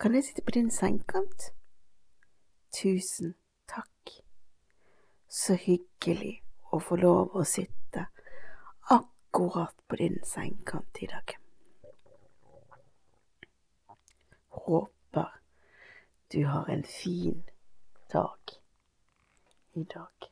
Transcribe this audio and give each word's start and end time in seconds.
Kan 0.00 0.14
jeg 0.14 0.24
sitte 0.24 0.42
på 0.42 0.50
din 0.50 0.70
sengekant? 0.70 1.50
Tusen 2.72 3.34
takk. 3.68 4.12
Så 5.28 5.54
hyggelig 5.60 6.38
å 6.72 6.80
få 6.80 6.96
lov 6.96 7.36
å 7.36 7.44
sitte 7.44 8.06
akkurat 8.88 9.76
på 9.88 9.98
din 10.00 10.16
sengekant 10.24 11.02
i 11.04 11.08
dag. 11.10 11.34
Håper 14.48 15.34
du 16.32 16.44
har 16.46 16.70
en 16.72 16.84
fin 16.84 17.42
dag 18.12 18.54
i 19.76 19.84
dag. 19.84 20.30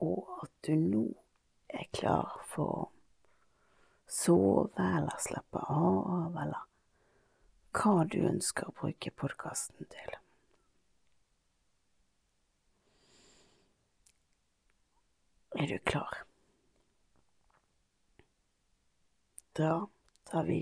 Og 0.00 0.38
at 0.42 0.54
du 0.64 0.72
nå 0.80 1.04
er 1.68 1.84
klar 1.92 2.40
for 2.48 2.72
å 2.78 2.88
sove 4.08 4.88
eller 4.96 5.20
slappe 5.20 5.60
av, 5.60 6.32
eller 6.40 6.64
hva 7.76 8.04
du 8.08 8.22
ønsker 8.24 8.68
å 8.68 8.74
bruke 8.80 9.12
podkasten 9.20 9.88
til. 9.92 10.14
Er 15.56 15.68
du 15.72 15.78
klar? 15.88 16.22
Da 19.56 19.86
tar 20.28 20.44
vi 20.48 20.60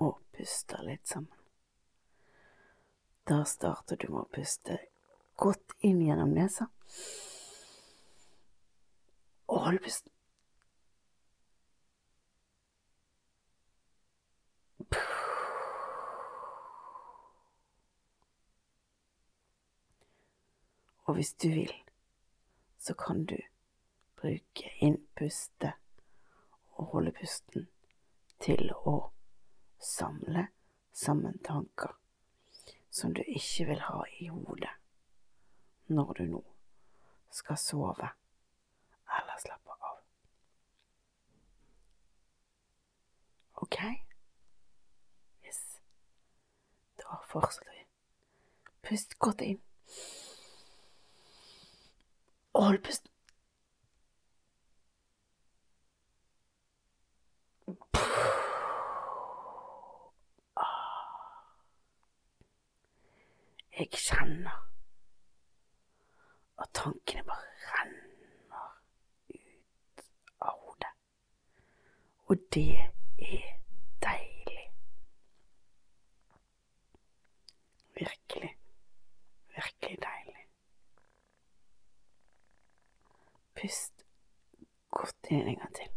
og 0.00 0.20
puster 0.36 0.84
litt 0.86 1.08
sammen. 1.08 1.40
Da 3.28 3.42
starter 3.48 4.00
du 4.00 4.08
med 4.08 4.24
å 4.24 4.32
puste 4.32 4.78
godt 5.40 5.76
inn 5.84 6.00
gjennom 6.04 6.32
nesa. 6.36 6.68
Og 9.52 9.64
hold 9.68 9.84
pusten. 9.84 10.13
Og 21.04 21.14
hvis 21.14 21.34
du 21.34 21.48
vil, 21.48 21.72
så 22.78 22.94
kan 22.94 23.24
du 23.24 23.36
bruke 24.16 24.70
innpustet 24.80 25.72
og 26.74 26.84
holde 26.92 27.12
pusten 27.12 27.68
til 28.40 28.72
å 28.72 28.96
samle 29.80 30.46
sammen 30.92 31.38
tanker 31.44 31.92
som 32.90 33.14
du 33.14 33.22
ikke 33.26 33.66
vil 33.68 33.80
ha 33.84 34.02
i 34.20 34.28
hodet 34.32 34.72
når 35.92 36.12
du 36.18 36.24
nå 36.30 36.42
skal 37.34 37.58
sove 37.60 38.08
eller 39.18 39.40
slappe 39.42 39.76
av. 39.80 39.98
Ok? 43.66 43.78
Yes. 45.44 45.60
Da 47.00 47.20
fortsetter 47.28 47.74
vi. 47.74 47.84
Pust 48.88 49.18
godt 49.18 49.44
inn. 49.44 49.60
Og 52.54 52.64
hold 52.64 52.78
pusten. 52.82 53.10
Jeg 63.78 63.88
kjenner 63.90 64.54
at 66.62 66.68
tankene 66.78 67.24
bare 67.26 67.48
renner 67.70 68.68
ut 69.34 70.04
av 70.40 70.60
hodet. 70.60 70.92
Og 72.30 72.36
det 72.54 72.78
er 73.18 73.48
deilig. 74.06 74.68
Virkelig, 77.98 78.52
virkelig 79.56 79.98
deilig. 80.06 80.23
Pust 83.60 84.04
godt 84.90 85.30
inn 85.30 85.48
en 85.48 85.58
gang 85.58 85.74
til. 85.74 85.88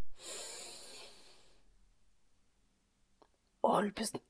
Og 3.62 3.74
hold 3.74 3.92
pusten. 3.92 4.22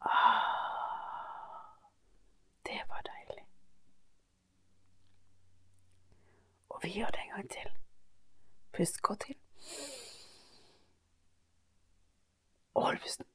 Ah, 0.00 0.42
det 2.66 2.80
var 2.88 3.02
deilig. 3.02 3.44
Og 6.68 6.80
vi 6.82 6.88
gjør 6.88 7.06
det 7.06 7.20
en 7.20 7.30
gang 7.30 7.50
til. 7.50 7.70
Pust 8.72 9.02
godt 9.02 9.24
inn. 9.28 9.36
Og 12.74 12.82
hold 12.82 12.98
pusten. 12.98 13.26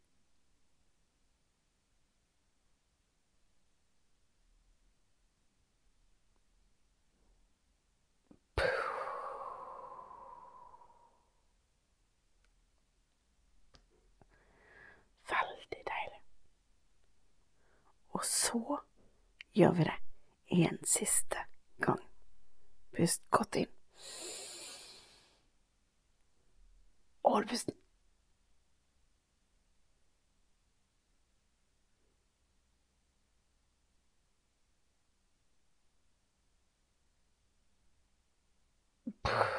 Veldig 15.30 15.84
deilig. 15.92 16.22
Så 18.26 18.80
gjør 19.54 19.72
vi 19.72 19.84
det 19.84 19.98
en 20.66 20.80
siste 20.86 21.38
gang. 21.82 22.02
Pust 22.96 23.22
godt 23.30 23.56
inn. 23.56 23.72
Og 27.24 27.32
hold 27.32 27.48
pusten. 27.50 27.74
Ah, 39.26 39.55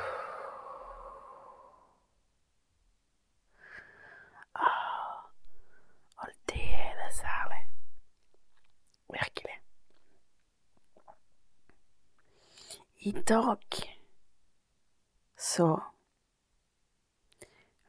Virkelig. 9.17 9.61
I 12.99 13.13
dag 13.13 13.65
så 15.39 15.81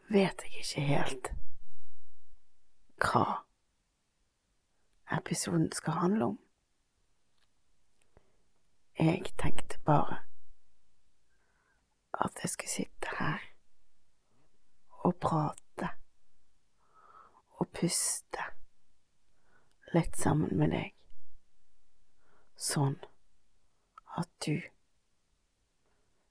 vet 0.10 0.44
jeg 0.46 0.62
ikke 0.62 0.82
helt 0.82 1.30
hva 3.02 3.26
episoden 5.18 5.72
skal 5.76 5.94
handle 5.94 6.26
om. 6.26 6.40
Jeg 9.00 9.26
tenkte 9.38 9.80
bare 9.86 10.20
at 12.14 12.40
jeg 12.44 12.50
skulle 12.50 12.70
sitte 12.70 13.16
her 13.20 13.40
og 14.90 15.16
prate 15.22 15.90
og 17.58 17.68
puste 17.74 18.48
litt 19.94 20.18
sammen 20.18 20.58
med 20.58 20.74
deg, 20.74 20.97
sånn 22.58 22.98
at 24.18 24.30
du 24.46 24.62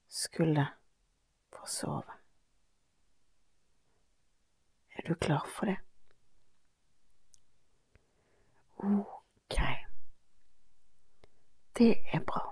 skulle 0.07 0.67
få 1.55 1.65
sove. 1.71 2.17
Er 4.97 5.07
du 5.07 5.15
klar 5.15 5.47
for 5.47 5.65
det? 5.65 5.77
Ok. 8.77 9.59
Det 11.77 11.91
er 12.13 12.23
bra. 12.25 12.43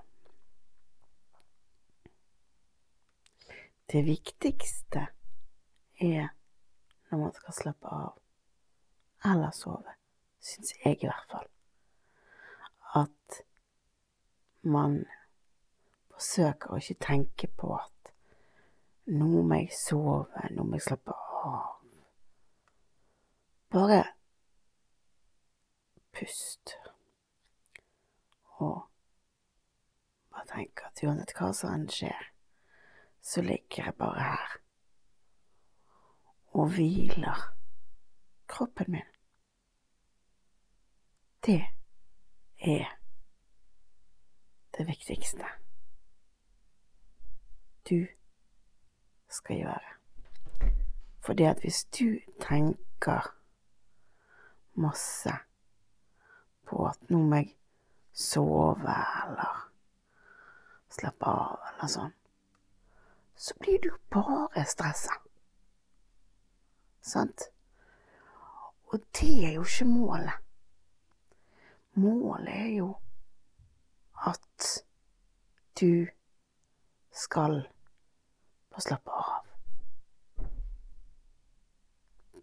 Det 3.92 4.02
viktigste 4.06 5.06
er 6.00 6.28
når 7.10 7.18
man 7.18 7.34
skal 7.34 7.54
slappe 7.54 7.90
av 7.90 8.14
eller 9.26 9.50
sove, 9.54 9.94
syns 10.42 10.72
jeg 10.84 10.98
i 11.02 11.08
hvert 11.08 11.30
fall, 11.30 11.46
at 12.94 13.40
man 14.66 15.04
forsøker 16.12 16.72
å 16.72 16.80
ikke 16.80 16.98
tenke 17.06 17.48
på 17.58 17.74
at 17.76 18.12
nå 19.06 19.42
må 19.46 19.60
jeg 19.60 19.70
sove, 19.76 20.48
nå 20.50 20.66
må 20.66 20.78
jeg 20.78 20.86
slappe 20.88 21.14
av. 21.14 21.72
Bare 23.70 24.02
pust. 26.16 26.76
Og 28.56 28.86
bare 30.32 30.46
tenk 30.50 30.82
at 30.86 31.02
uansett 31.04 31.34
hva 31.36 31.52
som 31.54 31.74
enn 31.74 31.88
skjer, 31.92 32.30
så 33.22 33.42
ligger 33.44 33.90
jeg 33.90 33.98
bare 34.00 34.30
her 34.30 34.56
og 36.56 36.70
hviler 36.72 37.42
kroppen 38.48 38.94
min. 38.94 39.10
Det 41.44 41.60
er 42.58 42.95
det 44.78 44.86
viktigste 44.86 45.44
du 47.90 48.06
skal 49.28 49.56
gjøre. 49.56 49.92
Fordi 51.20 51.42
at 51.42 51.60
hvis 51.60 51.84
du 51.84 52.18
tenker 52.40 53.34
masse 54.74 55.32
på 56.66 56.86
at 56.86 57.10
nå 57.10 57.22
må 57.22 57.40
jeg 57.40 57.54
sove 58.12 58.96
eller 59.24 59.66
slappe 60.90 61.30
av 61.30 61.66
eller 61.70 61.90
sånn, 61.92 62.14
så 63.36 63.54
blir 63.60 63.80
du 63.84 63.90
bare 64.10 64.64
stressa. 64.64 65.18
Sant? 67.06 67.50
Og 68.92 69.02
det 69.20 69.32
er 69.48 69.52
jo 69.58 69.66
ikke 69.66 69.88
målet. 69.90 70.38
Målet 71.94 72.54
er 72.54 72.72
jo 72.76 72.88
at 74.16 74.84
du 75.80 76.06
skal 77.12 77.68
få 78.74 78.80
slappe 78.80 79.10
av. 79.10 79.46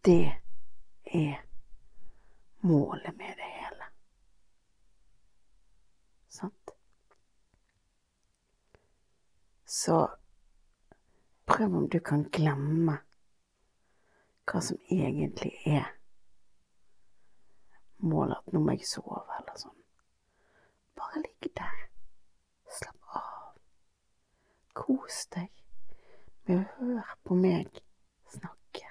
Det 0.03 0.35
er 1.03 1.45
målet 2.59 3.17
med 3.17 3.35
det 3.37 3.49
hele. 3.57 3.85
Sant? 6.29 6.75
Så 9.65 10.07
prøv 11.45 11.75
om 11.75 11.89
du 11.89 11.99
kan 11.99 12.23
glemme 12.29 12.97
hva 14.51 14.61
som 14.61 14.77
egentlig 14.91 15.53
er 15.65 15.87
målet, 18.03 18.37
at 18.37 18.53
nå 18.53 18.59
må 18.59 18.75
jeg 18.75 18.87
sove, 18.87 19.23
eller 19.39 19.55
sånn. 19.57 19.72
Bare 21.03 21.21
ligg 21.21 21.49
der. 21.57 21.79
Slapp 22.71 23.15
av. 23.17 23.57
Kos 24.73 25.25
deg 25.35 25.49
med 26.47 26.61
å 26.61 26.67
høre 26.77 27.17
på 27.27 27.35
meg 27.35 27.81
snakke. 28.31 28.87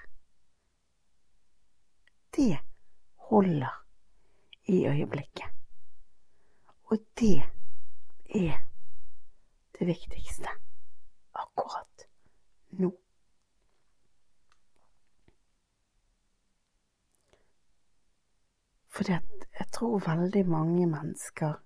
Det 2.37 2.59
holder 3.31 3.79
i 4.75 4.83
øyeblikket. 4.91 5.49
Og 6.93 7.01
det 7.17 7.39
er 8.43 8.61
det 9.79 9.89
viktigste 9.89 10.53
akkurat 11.33 12.07
nå. 12.85 12.93
Fordi 18.93 19.17
at 19.17 19.53
jeg 19.59 19.69
tror 19.73 20.03
veldig 20.05 20.49
mange 20.53 20.87
mennesker 20.87 21.63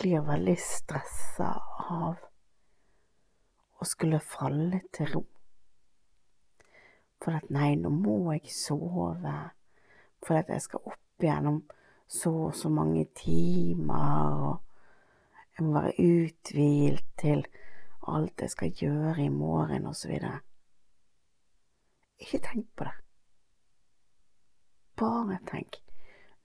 blir 0.00 0.22
veldig 0.24 0.56
stressa 0.56 1.50
av 1.92 2.20
å 3.80 3.88
skulle 3.88 4.20
falle 4.24 4.80
til 4.96 5.10
ro. 5.12 5.22
For 7.20 7.36
at 7.36 7.50
nei, 7.52 7.74
nå 7.76 7.92
må 7.92 8.32
jeg 8.32 8.52
sove, 8.54 9.34
for 10.24 10.40
at 10.40 10.48
jeg 10.52 10.64
skal 10.64 10.88
opp 10.88 11.24
igjennom 11.24 11.60
så 12.10 12.32
og 12.46 12.56
så 12.56 12.70
mange 12.72 13.04
timer, 13.16 14.40
og 14.48 15.58
jeg 15.58 15.66
må 15.66 15.76
være 15.76 16.08
uthvilt 16.08 17.12
til 17.20 17.44
alt 18.08 18.40
jeg 18.40 18.54
skal 18.56 18.82
gjøre 18.82 19.26
i 19.26 19.28
morgen, 19.28 19.92
videre. 20.08 20.40
Ikke 22.20 22.40
tenk 22.48 22.66
på 22.76 22.88
det. 22.88 22.96
Bare 25.00 25.38
tenk, 25.48 25.80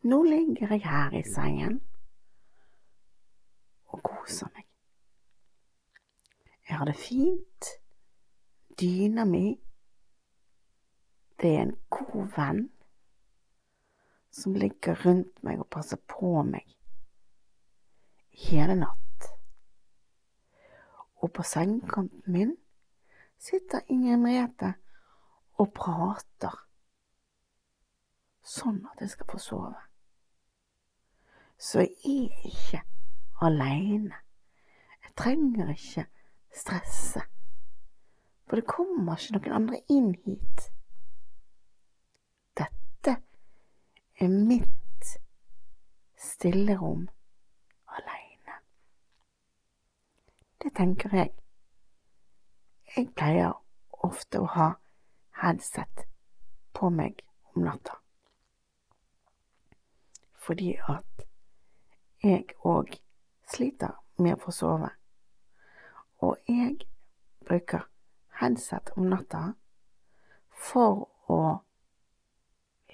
nå 0.04 0.24
ligger 0.28 0.75
jeg 0.75 0.88
her 0.88 1.16
i 1.16 1.24
sengen 1.28 1.81
og 3.95 4.03
koser 4.03 4.51
meg. 4.53 4.68
Jeg 6.69 6.77
har 6.77 6.86
det 6.89 6.97
fint. 7.00 7.71
Dyna 8.80 9.25
mi. 9.25 9.56
Det 11.42 11.51
er 11.56 11.62
en 11.62 11.77
god 11.89 12.27
venn 12.36 12.63
som 14.36 14.56
ligger 14.56 14.97
rundt 15.06 15.44
meg 15.44 15.59
og 15.63 15.69
passer 15.71 16.00
på 16.12 16.42
meg 16.44 16.75
hele 18.36 18.75
natt. 18.75 19.30
Og 21.24 21.31
på 21.33 21.44
sengekanten 21.47 22.24
min 22.27 22.56
sitter 23.39 23.86
Inger 23.88 24.19
Merete 24.19 24.74
og 25.59 25.71
prater 25.75 26.59
sånn 28.45 28.83
at 28.92 29.01
jeg 29.01 29.13
skal 29.15 29.30
få 29.31 29.39
sove. 29.42 29.86
Så 31.57 31.86
jeg 31.86 31.95
er 32.12 32.50
ikke 32.51 32.83
aleine. 33.41 34.15
Jeg 35.03 35.11
trenger 35.17 35.69
ikke 35.69 36.05
stresse, 36.55 37.21
for 38.47 38.55
det 38.55 38.67
kommer 38.67 39.17
ikke 39.17 39.37
noen 39.37 39.57
andre 39.59 39.81
inn 39.89 40.13
hit. 40.25 40.69
Dette 42.57 43.17
er 44.19 44.37
mitt 44.51 45.11
stillerom 46.17 47.09
aleine. 47.97 48.61
Det 50.63 50.73
tenker 50.75 51.15
jeg. 51.15 51.35
Jeg 52.95 53.11
pleier 53.15 53.54
ofte 54.06 54.39
å 54.39 54.49
ha 54.56 54.71
headset 55.42 56.07
på 56.73 56.89
meg 56.89 57.21
om 57.54 57.68
natta 57.68 57.99
fordi 60.45 60.75
at 60.89 61.25
jeg 62.23 62.44
òg 62.61 62.92
sliter 63.52 63.95
med 64.18 64.35
å 64.35 64.42
få 64.45 64.52
sove. 64.52 64.90
Og 66.23 66.37
jeg 66.47 66.80
bruker 67.45 67.87
headset 68.40 68.92
om 68.95 69.09
natta 69.11 69.54
for 70.49 71.07
å 71.31 71.40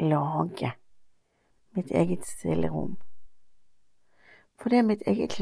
lage 0.02 0.74
mitt 1.76 1.92
eget 1.92 2.26
stille 2.28 2.70
rom. 2.70 2.98
For 4.60 4.70
det 4.70 4.82
er 4.82 4.88
mitt 4.88 5.04
eget 5.08 5.40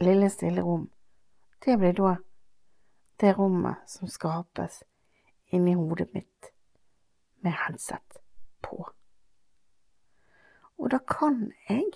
lille 0.00 0.30
stille 0.30 0.62
rom. 0.62 0.90
det 1.64 1.76
blir 1.78 1.92
da 1.92 2.16
det 3.20 3.32
rommet 3.38 3.76
som 3.86 4.08
skapes 4.08 4.82
inni 5.52 5.74
hodet 5.74 6.08
mitt 6.14 6.52
med 7.40 7.52
headset 7.52 8.20
på. 8.62 8.88
Og 10.78 10.90
da 10.90 10.98
kan 10.98 11.52
jeg 11.68 11.92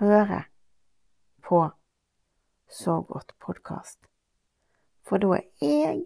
høre 0.00 0.44
på 1.48 1.70
Så 2.68 3.00
godt 3.00 3.32
podkast. 3.38 3.98
For 5.04 5.20
da 5.20 5.36
er 5.36 5.42
jeg 5.60 6.04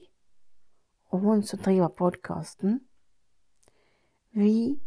og 1.11 1.21
hun 1.21 1.42
som 1.42 1.59
driver 1.59 1.88
podkasten, 1.88 2.80
vi 4.30 4.80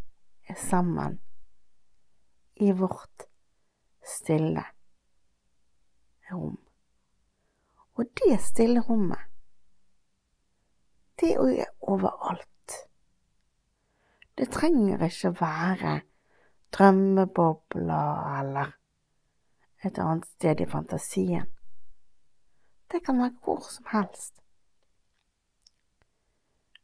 er 0.47 0.55
sammen 0.55 1.19
i 2.55 2.71
vårt 2.71 3.25
stille 4.05 4.63
rom. 6.31 6.59
Og 7.95 8.05
det 8.19 8.39
stille 8.43 8.83
rommet, 8.89 9.23
det 11.19 11.33
er 11.39 11.71
overalt. 11.81 12.77
Det 14.37 14.49
trenger 14.51 15.07
ikke 15.07 15.33
være 15.41 16.01
drømmebobler 16.71 18.39
eller 18.39 18.80
et 19.83 19.97
annet 19.99 20.25
sted 20.25 20.61
i 20.61 20.65
fantasien. 20.65 21.47
Det 22.91 23.05
kan 23.05 23.17
være 23.17 23.37
hvor 23.43 23.59
som 23.59 23.85
helst. 23.91 24.41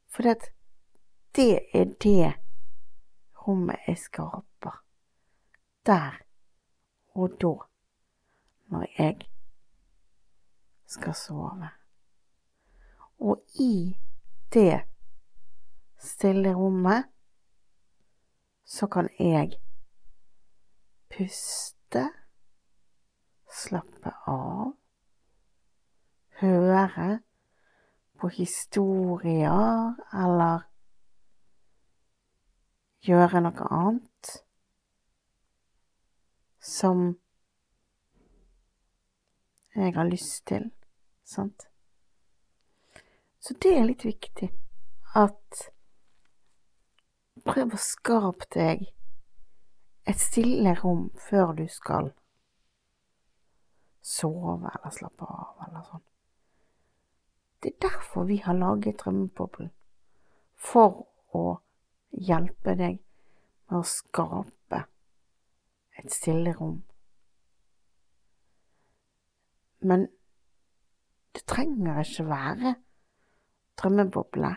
For 0.07 0.23
det, 0.23 0.37
det 1.35 1.59
er 1.73 1.85
det 2.03 2.33
rommet 3.47 3.77
jeg 3.87 3.97
skaper. 3.97 4.83
Der 5.85 6.21
og 7.15 7.29
da. 7.41 7.55
når 8.67 8.85
jeg 8.97 9.29
skal 10.85 11.13
sove. 11.15 11.69
Og 13.19 13.43
i 13.59 13.97
det 14.53 14.81
stille 15.97 16.55
rommet 16.55 17.05
så 18.65 18.87
kan 18.87 19.09
jeg 19.19 19.55
puste, 21.17 22.09
slappe 23.51 24.13
av, 24.27 24.73
høre 26.41 27.07
på 28.17 28.29
historier 28.33 29.95
eller 30.13 30.65
gjøre 33.07 33.41
noe 33.45 33.69
annet 33.77 34.33
som 36.63 37.07
jeg 39.77 39.93
har 39.95 40.09
lyst 40.09 40.43
til, 40.49 40.71
sant? 41.23 41.67
Så 43.39 43.55
det 43.63 43.77
er 43.77 43.85
litt 43.87 44.03
viktig 44.05 44.49
at 45.15 45.67
Prøv 47.47 47.75
å 47.77 47.79
skape 47.79 48.47
deg 48.51 48.81
et 50.09 50.19
stille 50.19 50.73
rom 50.81 51.05
før 51.29 51.53
du 51.55 51.67
skal 51.71 52.09
sove 54.07 54.71
eller 54.71 54.93
slappe 54.95 55.27
av 55.27 55.65
eller 55.67 55.83
sånn. 55.89 56.03
Det 57.63 57.73
er 57.73 57.79
derfor 57.87 58.27
vi 58.29 58.37
har 58.43 58.55
laget 58.55 59.01
drømmeboblen. 59.01 59.71
For 60.55 61.03
å 61.35 61.43
hjelpe 62.11 62.75
deg 62.79 63.01
med 63.67 63.79
å 63.79 63.83
skape 63.85 64.83
et 65.97 66.13
stille 66.13 66.53
rom. 66.55 66.79
Men 69.83 70.07
det 71.35 71.43
trenger 71.49 72.01
ikke 72.01 72.25
være 72.29 72.75
drømmeboble. 73.81 74.53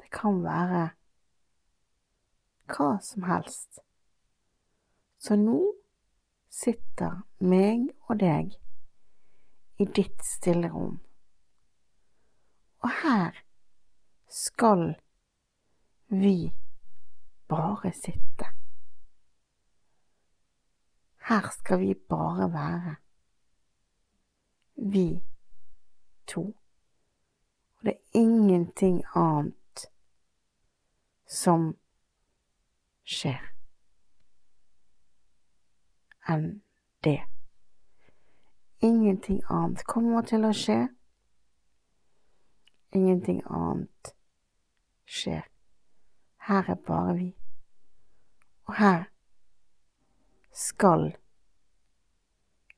Det 0.00 0.10
kan 0.14 0.40
være 0.42 0.84
hva 2.72 2.92
som 3.02 3.26
helst. 3.28 3.82
Så 5.18 5.36
nå 5.38 5.60
sitter 6.56 7.20
meg 7.38 7.90
og 8.08 8.20
deg 8.20 8.54
i 9.76 9.86
ditt 9.98 10.24
stille 10.24 10.70
rom. 10.72 10.94
Og 12.84 12.92
her 13.02 13.42
skal 14.32 14.94
vi 16.08 16.52
bare 17.48 17.92
sitte. 17.92 18.48
Her 21.28 21.50
skal 21.58 21.80
vi 21.80 21.94
bare 21.94 22.52
være. 22.52 22.94
Vi 24.76 25.08
to. 26.26 26.44
Og 27.76 27.84
det 27.84 27.92
er 27.92 28.20
ingenting 28.20 29.02
annet 29.14 29.88
som 31.26 31.74
skjer 33.04 33.55
enn 36.28 36.62
det. 37.04 37.22
Ingenting 38.78 39.42
annet 39.48 39.84
kommer 39.84 40.22
til 40.22 40.44
å 40.44 40.52
skje. 40.54 40.78
Ingenting 42.92 43.42
annet 43.46 44.12
skjer. 45.04 45.46
Her 46.48 46.70
er 46.70 46.80
bare 46.86 47.14
vi. 47.16 47.30
Og 48.66 48.74
her 48.78 49.04
skal 50.52 51.16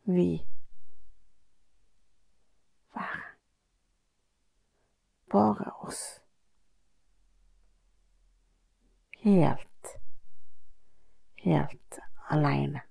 vi 0.04 0.30
være. 2.94 3.24
Bare 5.30 5.72
oss. 5.84 6.02
Helt, 9.20 9.94
helt 11.44 11.98
aleine. 12.30 12.87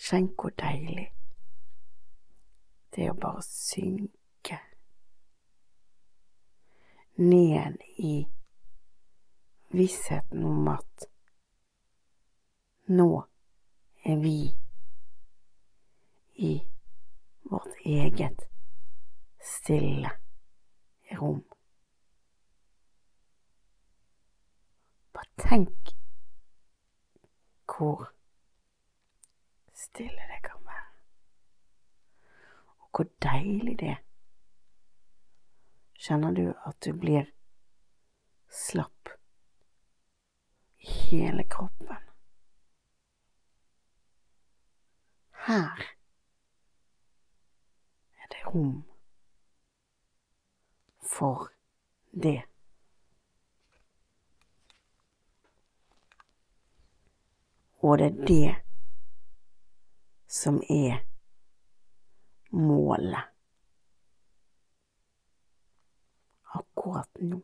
Kjenn 0.00 0.32
hvor 0.34 0.50
deilig 0.58 1.10
det 2.94 3.04
er 3.06 3.10
å 3.10 3.18
bare 3.18 3.42
synke 3.42 4.58
ned 7.18 7.78
i 7.98 8.12
vissheten 9.74 10.44
om 10.46 10.68
at 10.70 11.06
nå 12.94 13.08
er 14.06 14.20
vi 14.22 14.38
i 16.48 16.52
vårt 17.50 17.74
eget 17.84 18.46
stille 19.42 20.10
rom. 21.18 21.42
Bare 25.14 25.48
tenk 25.48 25.94
hvor 27.66 28.13
stille 29.84 30.28
det 30.30 30.40
kan 30.42 30.64
være. 30.64 30.90
Og 32.78 32.88
hvor 32.94 33.06
deilig 33.22 33.78
det 33.80 33.88
er. 33.88 34.02
Kjenner 36.04 36.34
du 36.36 36.46
at 36.68 36.80
du 36.84 36.92
blir 37.00 37.30
slapp 38.50 39.08
i 40.78 40.86
hele 40.86 41.44
kroppen? 41.48 42.10
Her 45.46 45.84
er 48.22 48.26
det 48.32 48.46
rom 48.46 48.82
for 51.00 51.48
det. 52.12 52.42
Og 57.84 57.98
det 57.98 58.06
er 58.06 58.26
det 58.26 58.63
som 60.34 60.62
er 60.68 60.98
målet 62.50 63.24
akkurat 66.42 67.20
nå. 67.20 67.38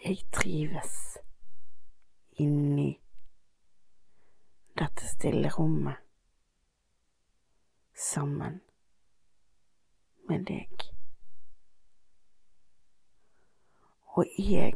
Jeg 0.00 0.16
trives 0.32 0.96
inni 2.40 2.88
dette 4.80 5.12
stille 5.12 5.52
rommet 5.52 6.00
sammen 7.92 8.62
med 10.30 10.44
deg. 10.46 10.86
Og 14.16 14.26
jeg 14.38 14.74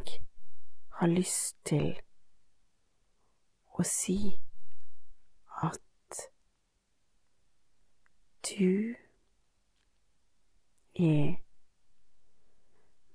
har 0.89 1.07
lyst 1.07 1.55
til 1.65 1.95
å 3.79 3.83
si 3.87 4.19
at 5.63 6.21
du 8.49 8.95
er 10.95 11.35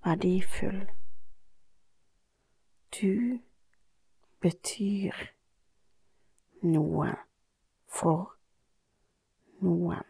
verdifull. 0.04 0.85
Du 3.00 3.40
betyr 4.40 5.25
noe 6.62 7.14
for 8.00 8.37
noen. 9.61 10.10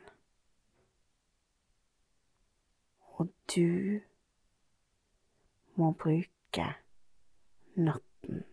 Og 3.20 3.28
du 3.52 4.00
må 5.76 5.90
bruke 6.00 6.66
natten 7.76 8.44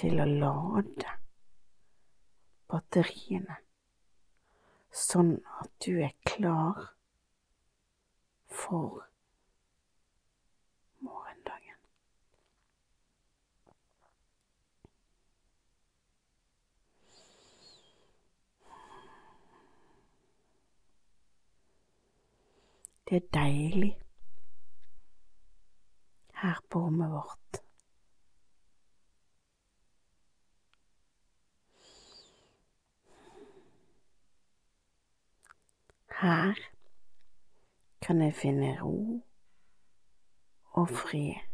til 0.00 0.22
å 0.22 0.26
lade 0.26 1.14
batteriene, 2.70 3.60
sånn 4.90 5.36
at 5.62 5.70
du 5.86 6.00
er 6.02 6.16
klar 6.26 6.90
for 8.50 9.09
Det 23.10 23.16
er 23.16 23.28
deilig 23.34 23.98
her 26.42 26.60
på 26.70 26.78
rommet 26.78 27.10
vårt. 27.10 27.62
Her 36.20 36.54
kan 38.02 38.22
jeg 38.22 38.34
finne 38.34 38.82
ro 38.82 39.22
og 40.70 40.88
fred. 40.88 41.49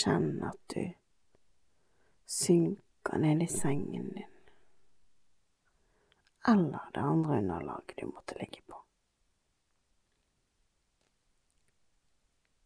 Kjenn 0.00 0.42
at 0.48 0.60
du 0.72 0.92
synker 2.24 3.18
ned 3.20 3.42
i 3.42 3.48
sengen 3.52 4.08
din, 4.16 4.36
eller 6.48 6.90
det 6.94 7.00
andre 7.00 7.38
underlaget 7.38 7.96
du 7.98 8.06
måtte 8.06 8.38
ligge 8.38 8.62
på. 8.66 8.80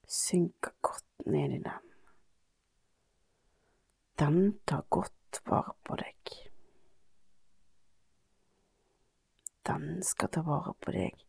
Synker 0.07 0.73
godt 0.81 1.27
ned 1.27 1.59
i 1.59 1.63
den. 1.65 1.91
Den 4.19 4.59
tar 4.65 4.85
godt 4.89 5.43
vare 5.45 5.75
på 5.83 5.97
deg. 5.99 6.35
Den 9.67 10.03
skal 10.07 10.31
ta 10.31 10.47
vare 10.47 10.75
på 10.79 10.95
deg 10.95 11.25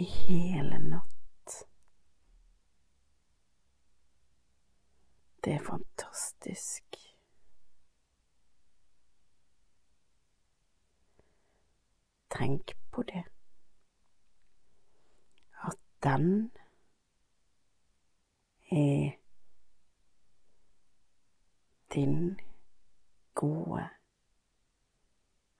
i 0.00 0.04
hele 0.04 0.78
natt. 0.88 1.11
Det 5.44 5.52
er 5.52 5.64
fantastisk. 5.64 6.84
Tenk 12.30 12.72
på 12.90 13.02
det. 13.02 13.24
At 15.62 15.76
den 16.02 16.52
er 18.70 19.10
din 21.94 22.40
gode 23.34 23.88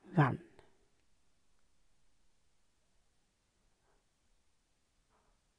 venn. 0.03 0.43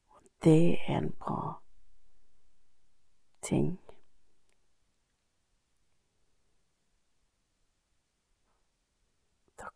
Og 0.09 0.21
det 0.43 0.77
er 0.87 0.97
en 0.97 1.11
bra 1.11 1.61
ting. 3.41 3.82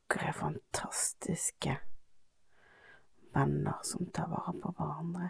Er 0.10 0.32
fantastiske 0.34 1.78
venner 3.34 3.80
som 3.84 4.10
tar 4.12 4.28
vare 4.28 4.54
på 4.62 4.72
hverandre. 4.76 5.30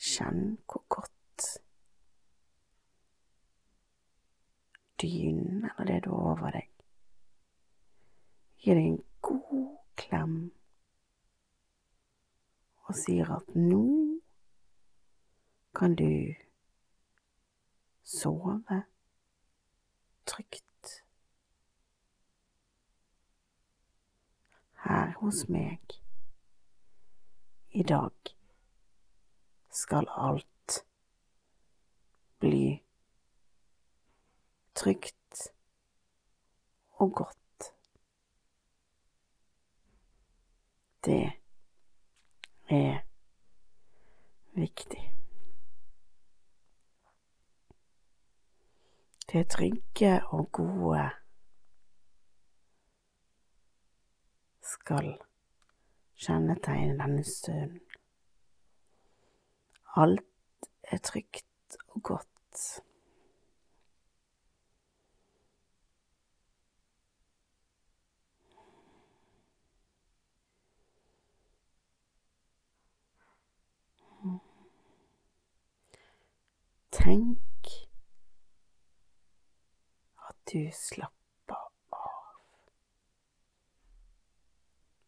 Kjenn 0.00 0.58
hvor 0.64 0.82
godt 0.88 1.46
dynen 5.02 5.68
eller 5.70 5.92
det 5.92 6.04
du 6.04 6.10
har 6.10 6.32
over 6.32 6.56
deg 6.56 6.68
gir 8.60 8.76
deg 8.76 8.90
en 8.90 9.02
god 9.24 9.68
klem 9.96 10.36
og 12.88 12.96
sier 12.98 13.30
at 13.38 13.56
nå 13.56 13.84
kan 15.76 15.94
du 15.96 16.10
sove 18.02 18.82
trygt 20.26 21.04
her 24.84 25.14
hos 25.20 25.48
meg. 25.48 26.00
I 27.70 27.82
dag 27.82 28.34
skal 29.70 30.08
alt 30.10 30.84
bli 32.40 32.82
trygt 34.74 35.52
og 37.00 37.12
godt. 37.12 37.72
Det 41.04 41.32
er 42.68 43.00
viktig. 44.52 45.19
Det 49.32 49.48
trygge 49.48 50.22
og 50.26 50.52
gode 50.52 51.10
skal 54.62 55.12
kjennetegne 56.18 56.96
denne 56.98 57.24
stunden. 57.24 57.80
Alt 59.96 60.66
er 60.82 60.98
trygt 60.98 61.76
og 61.88 62.02
godt. 62.02 62.82
Tenk 76.90 77.39
du 80.52 80.70
slapper 80.72 81.56
av. 81.88 82.36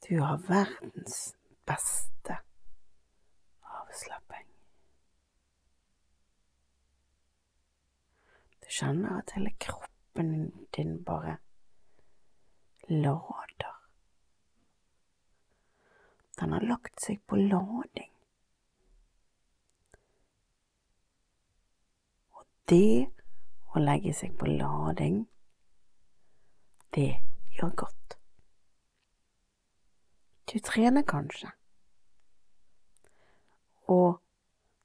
Du 0.09 0.20
har 0.20 0.38
verdens 0.38 1.37
beste 1.64 2.38
avslapping. 3.61 4.46
Du 8.61 8.68
kjenner 8.68 9.18
at 9.18 9.31
hele 9.31 9.50
kroppen 9.50 10.52
din 10.76 11.02
bare 11.05 11.37
lader. 12.88 13.76
Den 16.38 16.52
har 16.52 16.61
lagt 16.61 17.02
seg 17.02 17.26
på 17.26 17.37
lading. 17.37 18.11
Det 22.68 23.11
å 23.74 23.83
legge 23.83 24.14
seg 24.16 24.35
på 24.38 24.46
lading 24.48 25.24
det 26.94 27.11
gjør 27.57 27.74
godt. 27.76 28.18
Du 30.52 30.59
trener 30.59 31.02
kanskje, 31.02 31.48
og 33.88 34.20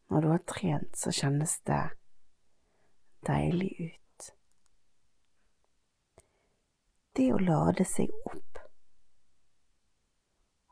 når 0.09 0.21
du 0.21 0.27
har 0.31 0.43
trent, 0.47 0.97
så 0.97 1.11
kjennes 1.11 1.57
det 1.67 1.81
deilig 3.27 3.71
ut. 3.79 4.29
Det 7.17 7.27
å 7.33 7.41
lade 7.41 7.83
seg 7.87 8.13
opp 8.29 8.61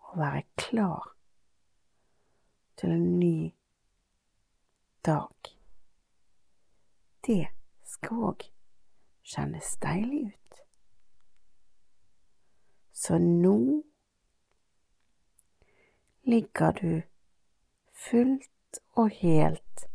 og 0.05 0.17
være 0.21 0.45
klar 0.61 1.11
til 2.79 2.95
en 2.95 3.07
ny 3.19 3.51
dag, 5.03 5.51
det 7.27 7.43
skal 7.83 8.25
òg 8.31 8.49
kjennes 9.25 9.75
deilig 9.83 10.27
ut. 10.29 10.44
Så 13.05 13.17
nå 13.17 13.83
ligger 16.23 16.71
du 16.71 17.01
fullt 17.93 18.79
og 18.91 19.09
helt 19.09 19.85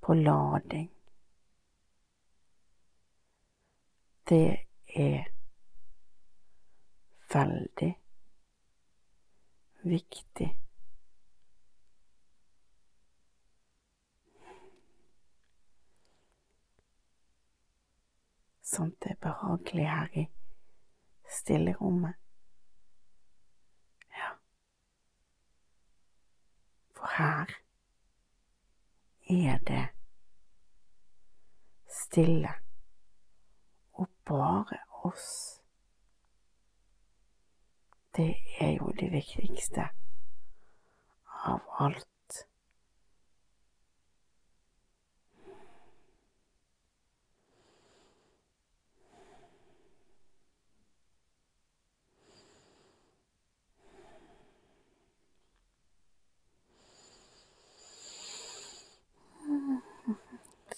på 0.00 0.14
lading. 0.14 0.92
Det 4.28 4.58
er 4.86 5.26
veldig 7.34 7.92
viktig. 9.82 10.50
Sånt 18.62 19.02
er 19.02 19.18
behagelig 19.20 19.90
her 19.90 20.12
i 20.14 20.28
stille 21.28 21.74
rommet. 21.80 22.14
Ja, 24.16 24.30
for 26.96 27.06
her 27.18 27.54
er 29.30 29.58
det 29.58 29.88
stille 31.88 32.54
og 33.92 34.08
bare 34.24 34.78
oss. 35.04 35.60
Det 38.16 38.34
er 38.60 38.70
jo 38.70 38.92
det 39.00 39.12
viktigste 39.12 39.88
av 41.44 41.60
alt. 41.78 42.06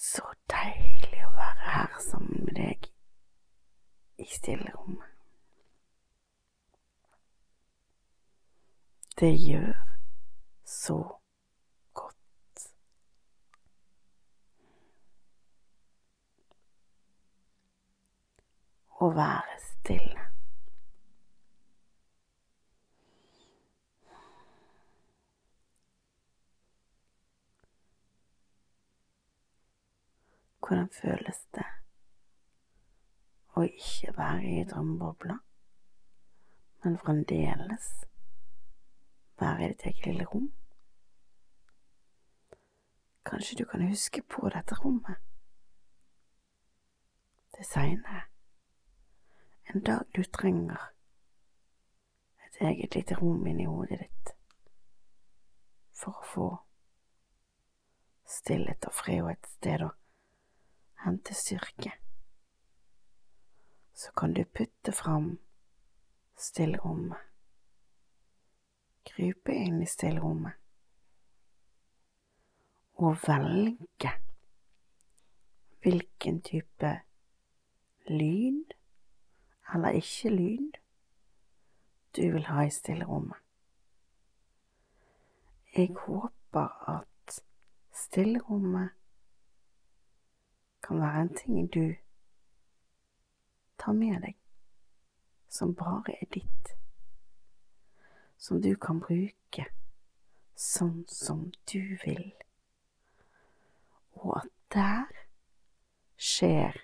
Så 0.00 0.22
deilig 0.50 1.20
å 1.26 1.32
være 1.36 1.72
her 1.74 1.96
sammen 2.02 2.44
med 2.46 2.56
deg 2.56 2.86
i 4.22 4.26
stillrommet. 4.30 5.06
Det 9.20 9.36
gjør 9.36 9.72
så 10.64 10.94
godt. 11.92 12.62
Å 19.00 19.10
være 19.12 19.58
stille. 19.60 20.24
Hvordan 30.60 30.88
føles 30.96 31.42
det 31.58 31.66
å 33.52 33.68
ikke 33.68 34.16
være 34.16 34.54
i 34.62 34.68
drømmebobla, 34.70 35.42
men 36.86 36.96
fremdeles 37.04 37.98
være 39.40 39.64
i 39.64 39.68
ditt 39.68 39.86
eget 39.86 40.06
lille 40.06 40.24
rom? 40.24 40.52
Kanskje 43.26 43.58
du 43.58 43.64
kan 43.64 43.88
huske 43.88 44.22
på 44.22 44.48
dette 44.48 44.74
rommet? 44.74 45.16
Det 47.56 47.66
seinere, 47.66 48.22
en 49.74 49.84
dag 49.84 50.04
du 50.16 50.22
trenger 50.24 50.92
et 52.46 52.60
eget 52.60 52.94
lite 52.94 53.14
rom 53.14 53.46
inni 53.46 53.66
hodet 53.68 54.00
ditt 54.00 54.34
for 56.00 56.16
å 56.16 56.28
få 56.32 56.48
stillhet 58.24 58.86
og 58.88 58.94
fred 58.94 59.22
og 59.22 59.32
et 59.34 59.50
sted 59.56 59.84
å 59.84 59.90
hente 61.04 61.34
styrke, 61.36 61.92
så 63.92 64.12
kan 64.16 64.32
du 64.36 64.44
putte 64.44 64.92
fram 64.96 65.34
stillrommet, 66.40 67.29
krype 69.06 69.54
inn 69.54 69.82
i 69.82 69.86
stillrommet 69.86 70.52
og 73.00 73.16
velge 73.26 74.12
hvilken 75.80 76.42
type 76.44 76.92
lyd 78.06 78.74
eller 79.74 79.88
ikke 79.88 80.30
lyd 80.34 80.80
du 82.16 82.22
vil 82.32 82.46
ha 82.46 82.62
i 82.66 82.70
stillrommet. 82.70 83.36
Jeg 85.76 85.94
håper 86.06 86.90
at 86.90 87.44
stillrommet 87.92 88.90
kan 90.82 91.00
være 91.00 91.20
en 91.20 91.34
ting 91.36 91.74
du 91.74 91.94
tar 93.78 93.92
med 93.92 94.20
deg, 94.20 94.34
som 95.48 95.74
bare 95.74 96.16
er 96.20 96.26
ditt, 96.34 96.74
som 98.40 98.60
du 98.64 98.72
kan 98.80 99.00
bruke 99.02 99.66
sånn 100.56 101.04
som 101.08 101.46
du 101.68 101.96
vil, 102.04 102.24
og 104.16 104.40
at 104.40 104.50
der 104.74 105.22
skjer 106.16 106.76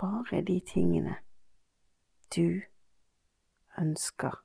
bare 0.00 0.44
de 0.44 0.60
tingene 0.68 1.18
du 2.36 2.62
ønsker 3.80 4.40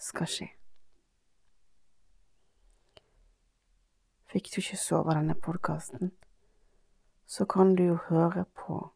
skal 0.00 0.30
skje. 0.30 0.52
Fikk 4.32 4.52
du 4.52 4.60
ikke 4.60 4.80
sove 4.80 5.14
denne 5.16 5.36
podkasten? 5.38 6.16
så 7.26 7.44
kan 7.44 7.74
du 7.76 7.82
jo 7.82 7.98
høre 8.08 8.44
på 8.44 8.90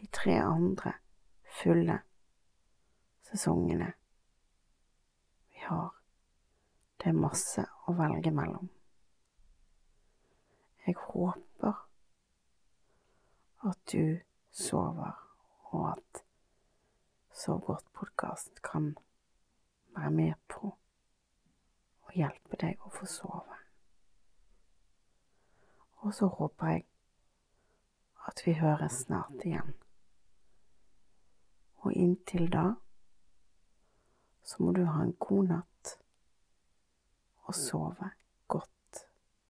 de 0.00 0.06
tre 0.06 0.32
andre 0.42 0.92
fulle 1.60 2.00
sesongene 3.22 3.92
har. 5.68 5.90
Det 6.98 7.12
er 7.12 7.20
masse 7.20 7.64
å 7.86 7.94
velge 7.98 8.32
mellom. 8.34 8.70
Jeg 10.86 10.96
håper 10.98 11.84
at 13.68 13.92
du 13.92 14.18
sover, 14.50 15.12
og 15.70 15.90
at 15.92 16.24
Sov 17.38 17.60
godt-podkast 17.60 18.62
kan 18.62 18.96
være 19.96 20.10
med 20.10 20.34
på 20.50 20.72
å 22.02 22.14
hjelpe 22.18 22.58
deg 22.58 22.80
å 22.82 22.90
få 22.90 23.06
sove. 23.06 23.58
Og 26.02 26.16
så 26.16 26.26
håper 26.34 26.72
jeg 26.72 26.82
at 28.26 28.42
vi 28.46 28.56
høres 28.58 29.04
snart 29.04 29.46
igjen. 29.46 29.70
Og 31.86 31.94
inntil 31.94 32.50
da 32.50 32.64
så 34.48 34.62
må 34.64 34.72
du 34.72 34.84
ha 34.88 35.02
en 35.04 35.12
god 35.20 35.50
natt 35.50 35.94
og 37.48 37.56
sove 37.56 38.10
godt. 38.48 38.77